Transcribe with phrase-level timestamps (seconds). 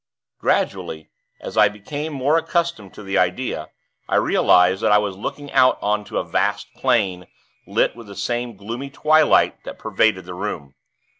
[0.39, 3.67] Gradually, as I became more accustomed to the idea,
[4.09, 7.27] I realized that I was looking out on to a vast plain,
[7.67, 10.73] lit with the same gloomy twilight that pervaded the room.